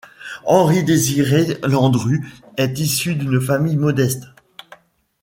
Henri 0.47 0.83
Désiré 0.83 1.59
Landru 1.61 2.27
est 2.57 2.79
issu 2.79 3.13
d'une 3.13 3.39
famille 3.39 3.77
modeste. 3.77 4.23